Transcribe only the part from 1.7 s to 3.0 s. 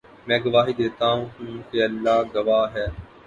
کہ اللہ گواہ ہے